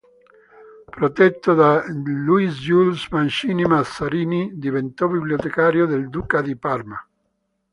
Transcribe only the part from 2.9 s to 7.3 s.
Mancini-Mazarini, diventò bibliotecario del duca di Parma.